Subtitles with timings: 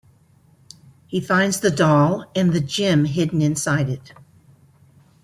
[1.05, 4.13] He finds the doll and the gem hidden inside it.